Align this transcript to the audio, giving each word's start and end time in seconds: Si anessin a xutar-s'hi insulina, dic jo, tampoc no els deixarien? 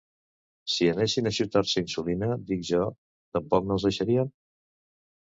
Si 0.75 0.89
anessin 0.93 1.29
a 1.33 1.33
xutar-s'hi 1.39 1.79
insulina, 1.85 2.31
dic 2.49 2.67
jo, 2.73 2.91
tampoc 3.39 3.71
no 3.71 3.81
els 3.81 3.89
deixarien? 3.93 4.37